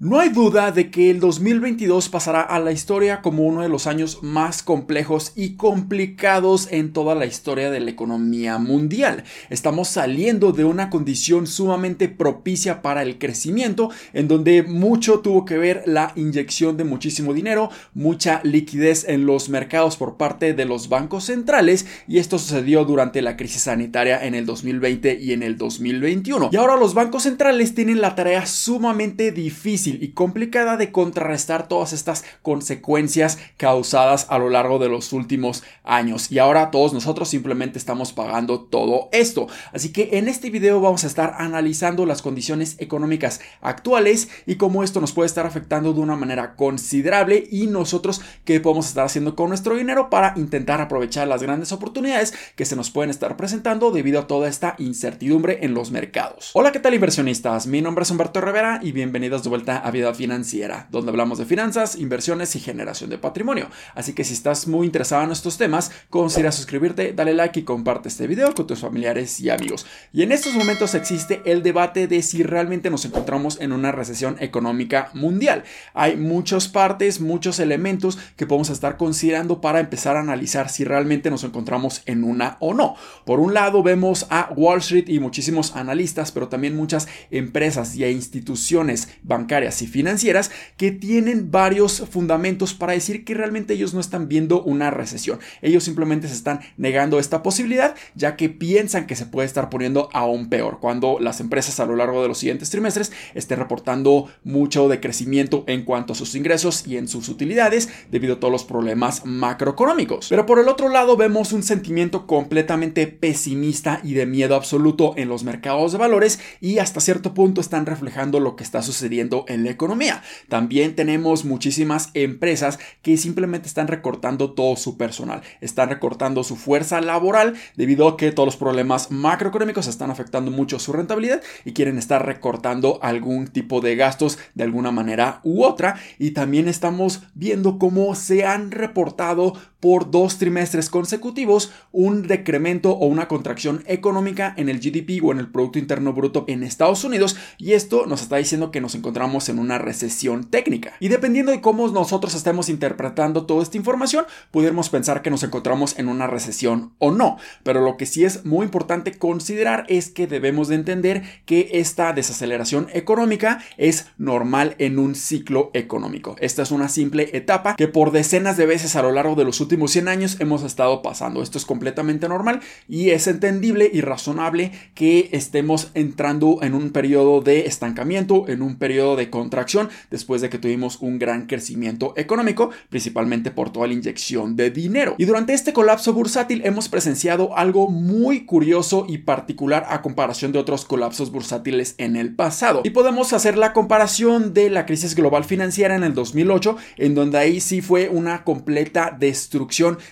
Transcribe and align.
No 0.00 0.20
hay 0.20 0.28
duda 0.28 0.70
de 0.70 0.92
que 0.92 1.10
el 1.10 1.18
2022 1.18 2.08
pasará 2.08 2.42
a 2.42 2.60
la 2.60 2.70
historia 2.70 3.20
como 3.20 3.42
uno 3.42 3.62
de 3.62 3.68
los 3.68 3.88
años 3.88 4.22
más 4.22 4.62
complejos 4.62 5.32
y 5.34 5.56
complicados 5.56 6.68
en 6.70 6.92
toda 6.92 7.16
la 7.16 7.26
historia 7.26 7.68
de 7.72 7.80
la 7.80 7.90
economía 7.90 8.58
mundial. 8.58 9.24
Estamos 9.50 9.88
saliendo 9.88 10.52
de 10.52 10.62
una 10.62 10.88
condición 10.88 11.48
sumamente 11.48 12.08
propicia 12.08 12.80
para 12.80 13.02
el 13.02 13.18
crecimiento, 13.18 13.90
en 14.12 14.28
donde 14.28 14.62
mucho 14.62 15.18
tuvo 15.18 15.44
que 15.44 15.58
ver 15.58 15.82
la 15.84 16.12
inyección 16.14 16.76
de 16.76 16.84
muchísimo 16.84 17.34
dinero, 17.34 17.68
mucha 17.92 18.40
liquidez 18.44 19.04
en 19.08 19.26
los 19.26 19.48
mercados 19.48 19.96
por 19.96 20.16
parte 20.16 20.54
de 20.54 20.64
los 20.64 20.88
bancos 20.88 21.24
centrales, 21.24 21.86
y 22.06 22.18
esto 22.18 22.38
sucedió 22.38 22.84
durante 22.84 23.20
la 23.20 23.36
crisis 23.36 23.62
sanitaria 23.62 24.24
en 24.24 24.36
el 24.36 24.46
2020 24.46 25.18
y 25.20 25.32
en 25.32 25.42
el 25.42 25.58
2021. 25.58 26.50
Y 26.52 26.56
ahora 26.56 26.76
los 26.76 26.94
bancos 26.94 27.24
centrales 27.24 27.74
tienen 27.74 28.00
la 28.00 28.14
tarea 28.14 28.46
sumamente 28.46 29.32
difícil 29.32 29.87
y 30.00 30.12
complicada 30.12 30.76
de 30.76 30.92
contrarrestar 30.92 31.68
todas 31.68 31.92
estas 31.92 32.24
consecuencias 32.42 33.38
causadas 33.56 34.26
a 34.28 34.38
lo 34.38 34.50
largo 34.50 34.78
de 34.78 34.88
los 34.88 35.12
últimos 35.12 35.62
años. 35.84 36.30
Y 36.30 36.38
ahora 36.38 36.70
todos 36.70 36.92
nosotros 36.92 37.28
simplemente 37.28 37.78
estamos 37.78 38.12
pagando 38.12 38.60
todo 38.60 39.08
esto. 39.12 39.46
Así 39.72 39.92
que 39.92 40.10
en 40.18 40.28
este 40.28 40.50
video 40.50 40.80
vamos 40.80 41.04
a 41.04 41.06
estar 41.06 41.34
analizando 41.38 42.06
las 42.06 42.22
condiciones 42.22 42.76
económicas 42.78 43.40
actuales 43.60 44.28
y 44.46 44.56
cómo 44.56 44.82
esto 44.84 45.00
nos 45.00 45.12
puede 45.12 45.26
estar 45.26 45.46
afectando 45.46 45.92
de 45.92 46.00
una 46.00 46.16
manera 46.16 46.56
considerable 46.56 47.46
y 47.50 47.66
nosotros 47.66 48.20
qué 48.44 48.60
podemos 48.60 48.88
estar 48.88 49.06
haciendo 49.06 49.34
con 49.34 49.48
nuestro 49.48 49.76
dinero 49.76 50.10
para 50.10 50.34
intentar 50.36 50.80
aprovechar 50.80 51.28
las 51.28 51.42
grandes 51.42 51.72
oportunidades 51.72 52.34
que 52.56 52.64
se 52.64 52.76
nos 52.76 52.90
pueden 52.90 53.10
estar 53.10 53.36
presentando 53.36 53.90
debido 53.90 54.20
a 54.20 54.26
toda 54.26 54.48
esta 54.48 54.74
incertidumbre 54.78 55.58
en 55.62 55.74
los 55.74 55.90
mercados. 55.90 56.50
Hola, 56.54 56.72
¿qué 56.72 56.80
tal 56.80 56.94
inversionistas? 56.94 57.66
Mi 57.66 57.80
nombre 57.82 58.02
es 58.02 58.10
Humberto 58.10 58.40
Rivera 58.40 58.80
y 58.82 58.92
bienvenidos 58.92 59.42
de 59.42 59.48
vuelta 59.48 59.77
a 59.78 59.90
Vida 59.90 60.12
Financiera, 60.14 60.88
donde 60.90 61.10
hablamos 61.10 61.38
de 61.38 61.44
finanzas, 61.44 61.96
inversiones 61.96 62.54
y 62.56 62.60
generación 62.60 63.10
de 63.10 63.18
patrimonio. 63.18 63.68
Así 63.94 64.12
que 64.12 64.24
si 64.24 64.34
estás 64.34 64.66
muy 64.66 64.86
interesado 64.86 65.24
en 65.24 65.32
estos 65.32 65.58
temas, 65.58 65.90
considera 66.10 66.52
suscribirte, 66.52 67.12
dale 67.12 67.34
like 67.34 67.60
y 67.60 67.62
comparte 67.62 68.08
este 68.08 68.26
video 68.26 68.54
con 68.54 68.66
tus 68.66 68.80
familiares 68.80 69.40
y 69.40 69.50
amigos. 69.50 69.86
Y 70.12 70.22
en 70.22 70.32
estos 70.32 70.54
momentos 70.54 70.94
existe 70.94 71.42
el 71.44 71.62
debate 71.62 72.06
de 72.06 72.22
si 72.22 72.42
realmente 72.42 72.90
nos 72.90 73.04
encontramos 73.04 73.60
en 73.60 73.72
una 73.72 73.92
recesión 73.92 74.36
económica 74.40 75.10
mundial. 75.14 75.64
Hay 75.94 76.16
muchas 76.16 76.68
partes, 76.68 77.20
muchos 77.20 77.58
elementos 77.60 78.18
que 78.36 78.46
podemos 78.46 78.70
estar 78.70 78.96
considerando 78.96 79.60
para 79.60 79.80
empezar 79.80 80.16
a 80.16 80.20
analizar 80.20 80.68
si 80.70 80.84
realmente 80.84 81.30
nos 81.30 81.44
encontramos 81.44 82.02
en 82.06 82.24
una 82.24 82.56
o 82.60 82.74
no. 82.74 82.96
Por 83.24 83.40
un 83.40 83.54
lado 83.54 83.82
vemos 83.82 84.26
a 84.30 84.50
Wall 84.56 84.78
Street 84.78 85.08
y 85.08 85.20
muchísimos 85.20 85.76
analistas, 85.76 86.32
pero 86.32 86.48
también 86.48 86.76
muchas 86.76 87.08
empresas 87.30 87.94
y 87.96 88.04
instituciones 88.04 89.08
bancarias 89.22 89.67
y 89.82 89.86
financieras 89.86 90.50
que 90.76 90.90
tienen 90.90 91.50
varios 91.50 92.04
fundamentos 92.10 92.74
para 92.74 92.92
decir 92.92 93.24
que 93.24 93.34
realmente 93.34 93.74
ellos 93.74 93.94
no 93.94 94.00
están 94.00 94.28
viendo 94.28 94.62
una 94.62 94.90
recesión. 94.90 95.38
Ellos 95.62 95.84
simplemente 95.84 96.28
se 96.28 96.34
están 96.34 96.60
negando 96.76 97.18
esta 97.18 97.42
posibilidad 97.42 97.94
ya 98.14 98.36
que 98.36 98.48
piensan 98.48 99.06
que 99.06 99.16
se 99.16 99.26
puede 99.26 99.46
estar 99.46 99.70
poniendo 99.70 100.08
aún 100.12 100.48
peor 100.48 100.78
cuando 100.80 101.18
las 101.20 101.40
empresas 101.40 101.80
a 101.80 101.86
lo 101.86 101.96
largo 101.96 102.22
de 102.22 102.28
los 102.28 102.38
siguientes 102.38 102.70
trimestres 102.70 103.12
estén 103.34 103.58
reportando 103.58 104.28
mucho 104.44 104.88
decrecimiento 104.88 105.64
en 105.66 105.84
cuanto 105.84 106.12
a 106.12 106.16
sus 106.16 106.34
ingresos 106.34 106.86
y 106.86 106.96
en 106.96 107.08
sus 107.08 107.28
utilidades 107.28 107.88
debido 108.10 108.34
a 108.34 108.40
todos 108.40 108.52
los 108.52 108.64
problemas 108.64 109.24
macroeconómicos. 109.24 110.28
Pero 110.28 110.46
por 110.46 110.58
el 110.58 110.68
otro 110.68 110.88
lado 110.88 111.16
vemos 111.16 111.52
un 111.52 111.62
sentimiento 111.62 112.26
completamente 112.26 113.06
pesimista 113.06 114.00
y 114.02 114.14
de 114.14 114.26
miedo 114.26 114.54
absoluto 114.54 115.14
en 115.16 115.28
los 115.28 115.44
mercados 115.44 115.92
de 115.92 115.98
valores 115.98 116.40
y 116.60 116.78
hasta 116.78 117.00
cierto 117.00 117.34
punto 117.34 117.60
están 117.60 117.86
reflejando 117.86 118.40
lo 118.40 118.56
que 118.56 118.64
está 118.64 118.82
sucediendo 118.82 119.44
en 119.48 119.57
la 119.64 119.70
economía. 119.70 120.22
También 120.48 120.94
tenemos 120.94 121.44
muchísimas 121.44 122.10
empresas 122.14 122.78
que 123.02 123.16
simplemente 123.16 123.68
están 123.68 123.88
recortando 123.88 124.52
todo 124.52 124.76
su 124.76 124.96
personal, 124.96 125.42
están 125.60 125.88
recortando 125.88 126.44
su 126.44 126.56
fuerza 126.56 127.00
laboral 127.00 127.54
debido 127.76 128.08
a 128.08 128.16
que 128.16 128.32
todos 128.32 128.46
los 128.46 128.56
problemas 128.56 129.10
macroeconómicos 129.10 129.86
están 129.86 130.10
afectando 130.10 130.50
mucho 130.50 130.78
su 130.78 130.92
rentabilidad 130.92 131.42
y 131.64 131.72
quieren 131.72 131.98
estar 131.98 132.24
recortando 132.24 132.98
algún 133.02 133.48
tipo 133.48 133.80
de 133.80 133.96
gastos 133.96 134.38
de 134.54 134.64
alguna 134.64 134.90
manera 134.90 135.40
u 135.44 135.64
otra. 135.64 135.98
Y 136.18 136.32
también 136.32 136.68
estamos 136.68 137.22
viendo 137.34 137.78
cómo 137.78 138.14
se 138.14 138.44
han 138.44 138.70
reportado 138.70 139.54
por 139.80 140.10
dos 140.10 140.38
trimestres 140.38 140.90
consecutivos 140.90 141.72
un 141.92 142.26
decremento 142.26 142.92
o 142.92 143.06
una 143.06 143.28
contracción 143.28 143.82
económica 143.86 144.54
en 144.56 144.68
el 144.68 144.80
GDP 144.80 145.22
o 145.22 145.32
en 145.32 145.38
el 145.38 145.48
Producto 145.48 145.78
Interno 145.78 146.12
Bruto 146.12 146.44
en 146.48 146.62
Estados 146.62 147.04
Unidos 147.04 147.36
y 147.58 147.72
esto 147.72 148.06
nos 148.06 148.22
está 148.22 148.36
diciendo 148.36 148.70
que 148.70 148.80
nos 148.80 148.94
encontramos 148.94 149.48
en 149.48 149.58
una 149.58 149.78
recesión 149.78 150.44
técnica. 150.44 150.94
Y 151.00 151.08
dependiendo 151.08 151.52
de 151.52 151.60
cómo 151.60 151.86
nosotros 151.88 152.34
estemos 152.34 152.68
interpretando 152.68 153.46
toda 153.46 153.62
esta 153.62 153.76
información, 153.76 154.24
pudiéramos 154.50 154.88
pensar 154.88 155.22
que 155.22 155.30
nos 155.30 155.42
encontramos 155.42 155.98
en 155.98 156.08
una 156.08 156.26
recesión 156.26 156.92
o 156.98 157.10
no. 157.10 157.36
Pero 157.62 157.80
lo 157.80 157.96
que 157.96 158.06
sí 158.06 158.24
es 158.24 158.44
muy 158.44 158.64
importante 158.64 159.16
considerar 159.18 159.84
es 159.88 160.10
que 160.10 160.26
debemos 160.26 160.68
de 160.68 160.74
entender 160.74 161.22
que 161.46 161.70
esta 161.74 162.12
desaceleración 162.12 162.88
económica 162.92 163.60
es 163.76 164.06
normal 164.18 164.74
en 164.78 164.98
un 164.98 165.14
ciclo 165.14 165.70
económico. 165.74 166.36
Esta 166.40 166.62
es 166.62 166.70
una 166.70 166.88
simple 166.88 167.30
etapa 167.36 167.76
que 167.76 167.88
por 167.88 168.10
decenas 168.10 168.56
de 168.56 168.66
veces 168.66 168.96
a 168.96 169.02
lo 169.02 169.12
largo 169.12 169.34
de 169.34 169.44
los 169.44 169.60
últimos 169.60 169.67
100 169.68 170.08
años 170.08 170.36
hemos 170.40 170.62
estado 170.62 171.02
pasando. 171.02 171.42
Esto 171.42 171.58
es 171.58 171.66
completamente 171.66 172.28
normal 172.28 172.60
y 172.88 173.10
es 173.10 173.26
entendible 173.26 173.90
y 173.92 174.00
razonable 174.00 174.72
que 174.94 175.28
estemos 175.32 175.90
entrando 175.94 176.58
en 176.62 176.74
un 176.74 176.90
periodo 176.90 177.40
de 177.40 177.66
estancamiento, 177.66 178.48
en 178.48 178.62
un 178.62 178.76
periodo 178.76 179.16
de 179.16 179.30
contracción 179.30 179.88
después 180.10 180.40
de 180.40 180.48
que 180.48 180.58
tuvimos 180.58 180.98
un 181.00 181.18
gran 181.18 181.46
crecimiento 181.46 182.14
económico, 182.16 182.70
principalmente 182.88 183.50
por 183.50 183.70
toda 183.70 183.86
la 183.86 183.92
inyección 183.92 184.56
de 184.56 184.70
dinero. 184.70 185.14
Y 185.18 185.24
durante 185.24 185.52
este 185.52 185.72
colapso 185.72 186.12
bursátil 186.12 186.62
hemos 186.64 186.88
presenciado 186.88 187.56
algo 187.56 187.88
muy 187.88 188.46
curioso 188.46 189.06
y 189.08 189.18
particular 189.18 189.86
a 189.88 190.02
comparación 190.02 190.52
de 190.52 190.58
otros 190.58 190.84
colapsos 190.84 191.30
bursátiles 191.30 191.94
en 191.98 192.16
el 192.16 192.34
pasado. 192.34 192.82
Y 192.84 192.90
podemos 192.90 193.32
hacer 193.32 193.58
la 193.58 193.72
comparación 193.72 194.54
de 194.54 194.70
la 194.70 194.86
crisis 194.86 195.14
global 195.14 195.44
financiera 195.44 195.94
en 195.94 196.04
el 196.04 196.14
2008, 196.14 196.76
en 196.96 197.14
donde 197.14 197.38
ahí 197.38 197.60
sí 197.60 197.80
fue 197.80 198.08
una 198.08 198.44
completa 198.44 199.14
destrucción 199.18 199.57